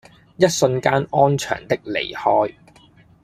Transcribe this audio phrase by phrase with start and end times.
[0.37, 2.55] 一瞬間安詳的離開